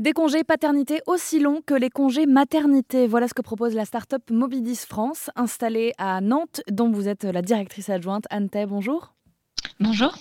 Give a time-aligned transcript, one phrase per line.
[0.00, 3.06] Des congés paternité aussi longs que les congés maternité.
[3.06, 7.42] Voilà ce que propose la start-up Mobidis France, installée à Nantes, dont vous êtes la
[7.42, 8.24] directrice adjointe.
[8.30, 9.12] Anne bonjour.
[9.78, 10.14] Bonjour.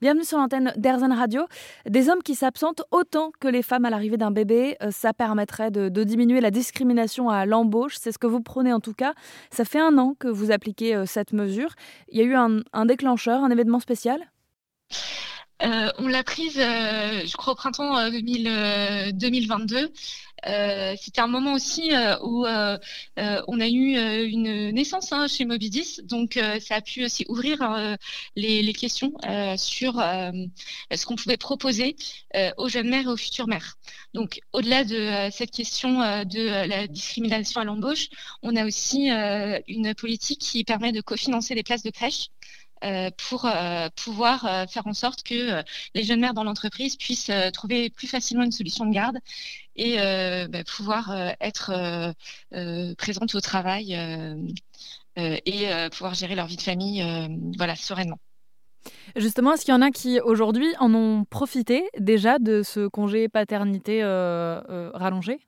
[0.00, 1.42] Bienvenue sur l'antenne d'Airzen Radio.
[1.88, 5.72] Des hommes qui s'absentent autant que les femmes à l'arrivée d'un bébé, euh, ça permettrait
[5.72, 7.96] de, diminuer la discrimination à l'embauche.
[7.98, 9.14] C'est ce que vous prenez en tout cas.
[9.50, 11.74] Ça fait un an que vous appliquez euh, cette mesure.
[12.10, 14.30] Il y a eu un déclencheur, un événement spécial?
[15.62, 19.92] Euh, on l'a prise, euh, je crois, au printemps 2022.
[20.46, 21.90] Euh, c'était un moment aussi
[22.22, 27.58] où on a eu une naissance hein, chez Mobidis, donc ça a pu aussi ouvrir
[28.36, 29.12] les, questions
[29.58, 31.94] sur ce qu'on pouvait proposer
[32.56, 33.76] aux jeunes mères et aux futures mères.
[34.14, 38.08] Donc, au-delà de cette question de la discrimination à l'embauche,
[38.42, 42.28] on a aussi une politique qui permet de cofinancer des places de crèche.
[42.82, 45.62] Euh, pour euh, pouvoir euh, faire en sorte que
[45.94, 49.18] les jeunes mères dans l'entreprise puissent trouver plus facilement une solution de garde
[49.76, 49.96] et
[50.48, 52.14] bah, pouvoir être
[52.96, 53.94] présentes au travail
[55.16, 57.02] et pouvoir gérer leur vie de famille
[57.56, 58.18] voilà, sereinement.
[59.16, 63.28] Justement, est-ce qu'il y en a qui aujourd'hui en ont profité déjà de ce congé
[63.28, 64.02] paternité
[64.94, 65.38] rallongé?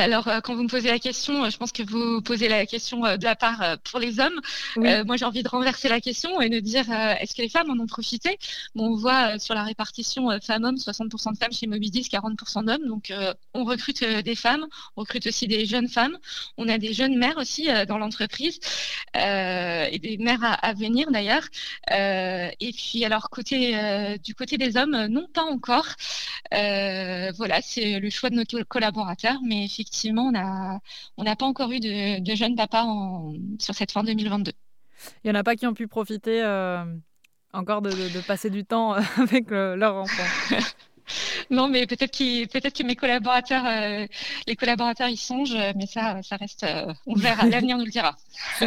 [0.00, 2.64] Alors, euh, quand vous me posez la question, euh, je pense que vous posez la
[2.64, 4.40] question euh, de la part pour les hommes.
[4.76, 7.78] moi, j'ai envie de renverser la question et de dire est-ce que les femmes en
[7.78, 8.38] ont profité?
[8.74, 12.86] Bon, On voit sur la répartition femmes-hommes, 60% de femmes chez Mobidis, 40% d'hommes.
[12.86, 13.12] Donc,
[13.54, 16.18] on recrute des femmes, on recrute aussi des jeunes femmes.
[16.56, 18.58] On a des jeunes mères aussi dans l'entreprise
[19.14, 21.44] et des mères à, venir d'ailleurs.
[21.90, 23.76] et puis, alors, côté,
[24.24, 25.88] du côté des hommes, non, pas encore.
[26.50, 29.81] voilà, c'est le choix de nos collaborateurs, mais effectivement,
[31.16, 32.86] on n'a pas encore eu de, jeunes papas
[33.58, 34.52] sur cette fin 2022.
[35.24, 36.84] Il n'y en a pas qui ont pu profiter euh,
[37.52, 40.22] encore de, passer du temps avec leur enfant.
[41.50, 44.06] non, mais peut-être peut que mes collaborateurs, euh,
[44.46, 48.16] les collaborateurs y songent, mais ça, ça reste, euh, on verra, l'avenir nous le dira.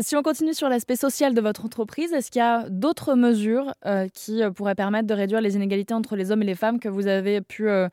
[0.00, 3.74] Si on continue sur l'aspect social de votre entreprise, est-ce qu'il y a d'autres mesures
[3.86, 6.78] euh, qui euh, pourraient permettre de réduire les inégalités entre les hommes et les femmes
[6.78, 7.88] que vous avez pu euh,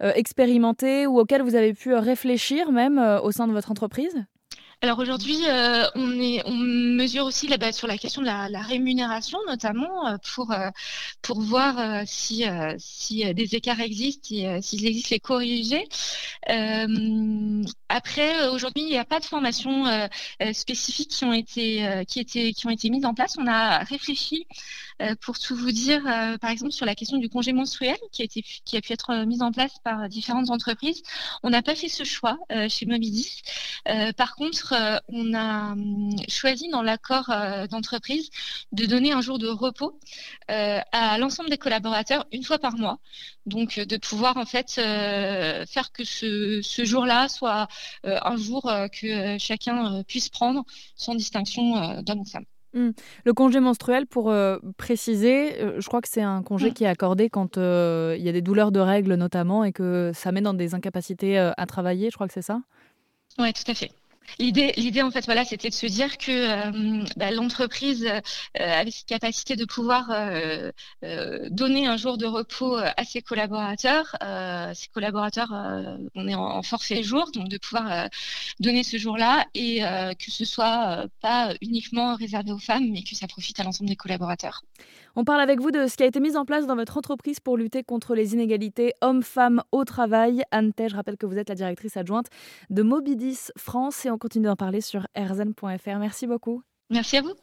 [0.00, 4.24] expérimenter ou auxquelles vous avez pu réfléchir même au sein de votre entreprise?
[4.80, 10.52] Alors aujourd'hui, euh, on, mesure aussi sur la question de la, rémunération, notamment euh, pour,
[10.52, 10.70] euh,
[11.20, 12.44] pour voir si,
[12.78, 15.88] si des écarts existent et s'il existe les corriger.
[17.88, 19.84] après, aujourd'hui, il n'y a pas de formation
[20.52, 23.36] spécifique qui ont été qui qui ont été mises en place.
[23.38, 24.46] On a réfléchi
[25.20, 26.02] pour tout vous dire,
[26.40, 29.42] par exemple, sur la question du congé menstruel qui a, qui a pu être mise
[29.42, 31.02] en place par différentes entreprises.
[31.42, 33.42] On n'a pas fait ce choix chez Mobidis.
[34.16, 38.28] Par contre, euh, on a hum, choisi dans l'accord euh, d'entreprise
[38.72, 39.98] de donner un jour de repos
[40.50, 42.98] euh, à l'ensemble des collaborateurs une fois par mois.
[43.46, 47.68] Donc de pouvoir en fait faire que ce, jour-là soit
[48.04, 52.44] un jour que chacun puisse prendre sans distinction d'homme ou femme.
[52.74, 52.92] Hum.
[53.24, 54.34] Le congé menstruel, pour
[54.76, 56.74] préciser, je crois que c'est un congé hum.
[56.74, 60.30] qui est accordé quand il y a des douleurs de règles notamment et que ça
[60.30, 62.60] met dans des incapacités à travailler, je crois que c'est ça?
[63.38, 63.92] Oui, tout à fait.
[64.38, 68.20] L'idée, l'idée en fait, voilà, c'était de se dire que euh, bah, l'entreprise euh,
[68.54, 70.70] avait cette capacité de pouvoir euh,
[71.50, 74.16] donner un jour de repos à ses collaborateurs.
[74.74, 75.52] ses collaborateurs,
[76.14, 78.08] on est en, forfait jour, donc de pouvoir
[78.60, 83.26] donner ce jour-là et que ce soit pas uniquement réservé aux femmes, mais que ça
[83.26, 84.62] profite à l'ensemble des collaborateurs.
[85.16, 87.40] On parle avec vous de ce qui a été mis en place dans votre entreprise
[87.40, 90.42] pour lutter contre les inégalités hommes-femmes au travail.
[90.52, 92.26] Anne je rappelle que vous êtes la directrice adjointe
[92.70, 95.98] de Mobidis France et continue d'en parler sur rzn.fr.
[95.98, 96.62] Merci beaucoup.
[96.90, 97.34] Merci à vous.